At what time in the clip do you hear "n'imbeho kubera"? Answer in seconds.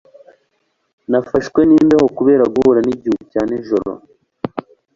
1.65-2.43